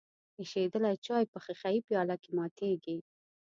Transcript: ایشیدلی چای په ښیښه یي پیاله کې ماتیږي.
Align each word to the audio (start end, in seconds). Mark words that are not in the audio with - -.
ایشیدلی 0.41 0.95
چای 1.05 1.23
په 1.31 1.37
ښیښه 1.45 1.69
یي 1.73 1.79
پیاله 1.87 2.15
کې 2.23 2.31
ماتیږي. 2.37 2.97